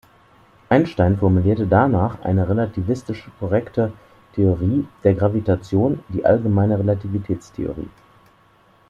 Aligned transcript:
Einstein 0.69 1.19
formulierte 1.19 1.67
danach 1.67 2.19
eine 2.23 2.49
relativistisch 2.49 3.29
korrekte 3.39 3.93
Theorie 4.33 4.87
der 5.03 5.13
Gravitation, 5.13 5.99
die 6.09 6.25
Allgemeine 6.25 6.79
Relativitätstheorie. 6.79 7.87